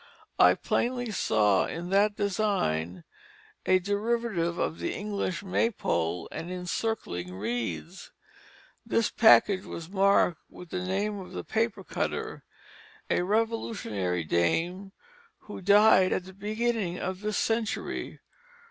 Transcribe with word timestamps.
I 0.39 0.55
plainly 0.55 1.11
saw 1.11 1.67
in 1.67 1.91
that 1.91 2.15
design 2.15 3.03
a 3.67 3.77
derivative 3.77 4.57
of 4.57 4.79
the 4.79 4.95
English 4.95 5.43
Maypole 5.43 6.27
and 6.31 6.51
encircling 6.51 7.35
wreaths. 7.35 8.09
This 8.83 9.11
package 9.11 9.63
was 9.63 9.89
marked 9.91 10.41
with 10.49 10.71
the 10.71 10.83
name 10.83 11.19
of 11.19 11.33
the 11.33 11.43
paper 11.43 11.83
cutter, 11.83 12.43
a 13.11 13.21
Revolutionary 13.21 14.23
dame 14.23 14.91
who 15.41 15.61
died 15.61 16.11
at 16.13 16.25
the 16.25 16.33
beginning 16.33 16.97
of 16.97 17.19
this 17.21 17.37
century. 17.37 18.21